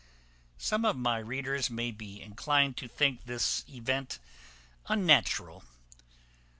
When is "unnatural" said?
4.87-5.63